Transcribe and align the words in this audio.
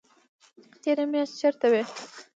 تېره 0.81 1.05
میاشت 1.11 1.33
چیرته 1.39 1.67
وئ؟ 1.71 1.83